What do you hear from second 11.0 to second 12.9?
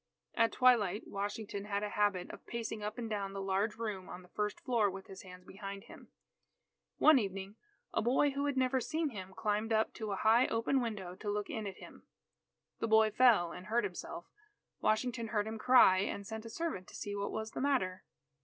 to look in at him. The